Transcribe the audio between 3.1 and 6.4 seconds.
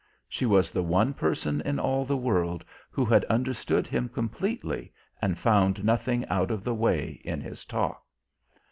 understood him completely and found nothing